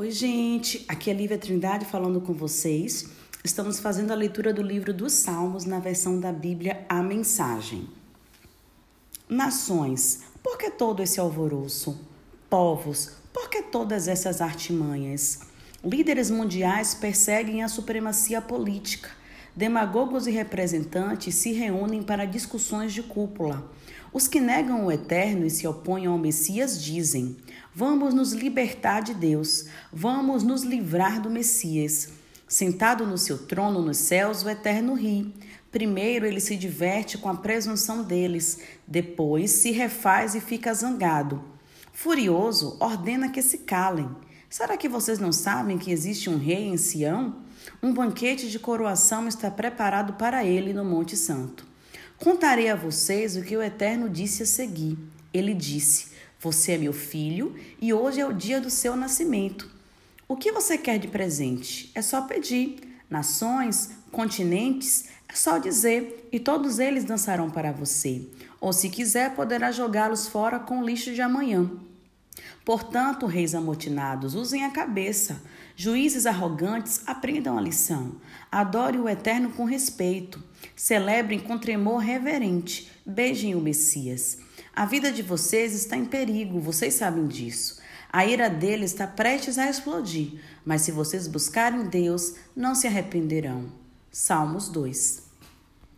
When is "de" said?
22.92-23.02, 29.02-29.12, 48.48-48.58, 60.98-61.08, 71.14-71.20, 85.10-85.22